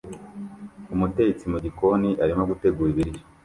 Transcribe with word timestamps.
Umutetsi 0.93 1.43
mu 1.51 1.57
gikoni 1.65 2.09
arimo 2.23 2.43
gutegura 2.51 2.89
ibiryo 2.91 3.21